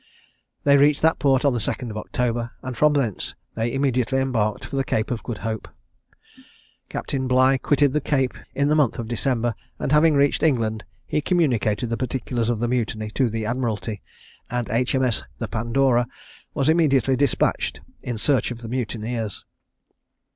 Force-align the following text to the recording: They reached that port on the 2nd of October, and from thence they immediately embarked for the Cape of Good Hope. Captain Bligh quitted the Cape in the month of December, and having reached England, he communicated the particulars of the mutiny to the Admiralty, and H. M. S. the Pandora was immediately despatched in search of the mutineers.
They 0.63 0.77
reached 0.77 1.03
that 1.03 1.19
port 1.19 1.45
on 1.45 1.53
the 1.53 1.59
2nd 1.59 1.91
of 1.91 1.97
October, 1.97 2.53
and 2.63 2.75
from 2.75 2.93
thence 2.93 3.35
they 3.53 3.71
immediately 3.71 4.17
embarked 4.17 4.65
for 4.65 4.75
the 4.75 4.83
Cape 4.83 5.11
of 5.11 5.21
Good 5.21 5.37
Hope. 5.45 5.67
Captain 6.89 7.27
Bligh 7.27 7.59
quitted 7.59 7.93
the 7.93 8.01
Cape 8.01 8.33
in 8.55 8.67
the 8.67 8.73
month 8.73 8.97
of 8.97 9.07
December, 9.07 9.53
and 9.77 9.91
having 9.91 10.15
reached 10.15 10.41
England, 10.41 10.85
he 11.05 11.21
communicated 11.21 11.91
the 11.91 11.97
particulars 12.01 12.49
of 12.49 12.57
the 12.57 12.67
mutiny 12.67 13.11
to 13.11 13.29
the 13.29 13.45
Admiralty, 13.45 14.01
and 14.49 14.71
H. 14.71 14.95
M. 14.95 15.03
S. 15.03 15.21
the 15.37 15.47
Pandora 15.47 16.07
was 16.55 16.67
immediately 16.67 17.15
despatched 17.15 17.81
in 18.01 18.17
search 18.17 18.49
of 18.49 18.63
the 18.63 18.69
mutineers. 18.69 19.45